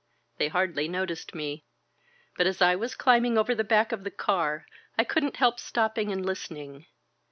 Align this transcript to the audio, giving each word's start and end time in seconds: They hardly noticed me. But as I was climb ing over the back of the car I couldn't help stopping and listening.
They 0.39 0.47
hardly 0.47 0.87
noticed 0.87 1.35
me. 1.35 1.63
But 2.35 2.47
as 2.47 2.59
I 2.59 2.75
was 2.75 2.95
climb 2.95 3.23
ing 3.23 3.37
over 3.37 3.53
the 3.53 3.63
back 3.63 3.91
of 3.91 4.03
the 4.03 4.09
car 4.09 4.65
I 4.97 5.03
couldn't 5.03 5.35
help 5.35 5.59
stopping 5.59 6.11
and 6.11 6.25
listening. 6.25 6.87